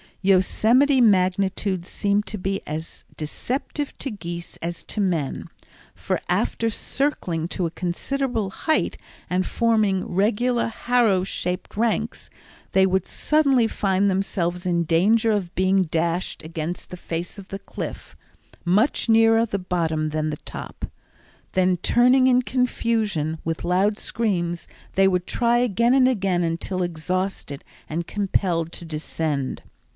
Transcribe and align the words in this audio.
Yosemite 0.23 1.01
magnitudes 1.01 1.87
seem 1.87 2.21
to 2.21 2.37
be 2.37 2.61
as 2.67 3.03
deceptive 3.17 3.95
to 3.97 4.09
geese 4.11 4.55
as 4.57 4.83
to 4.83 5.01
men, 5.01 5.47
for 5.95 6.21
after 6.29 6.69
circling 6.69 7.47
to 7.47 7.65
a 7.65 7.71
considerable 7.71 8.49
height 8.51 8.97
and 9.31 9.47
forming 9.47 10.05
regular 10.07 10.67
harrow 10.67 11.23
shaped 11.23 11.75
ranks 11.75 12.31
they 12.71 12.85
would 12.85 13.07
suddenly 13.07 13.67
find 13.67 14.09
themselves 14.09 14.65
in 14.65 14.83
danger 14.83 15.31
of 15.31 15.53
being 15.55 15.83
dashed 15.83 16.43
against 16.43 16.89
the 16.89 16.97
face 16.97 17.37
of 17.39 17.47
the 17.49 17.59
cliff, 17.59 18.15
much 18.63 19.07
nearer 19.09 19.43
the 19.45 19.59
bottom 19.59 20.09
than 20.09 20.29
the 20.31 20.37
top. 20.37 20.85
Then 21.53 21.77
turning 21.77 22.25
in 22.27 22.43
confusion 22.43 23.39
with 23.43 23.63
loud 23.65 23.97
screams 23.97 24.67
they 24.93 25.07
would 25.07 25.25
try 25.27 25.57
again 25.59 25.93
and 25.93 26.07
again 26.07 26.43
until 26.43 26.83
exhausted 26.83 27.63
and 27.89 28.07
compelled 28.07 28.71
to 28.73 28.85
descend. 28.85 29.63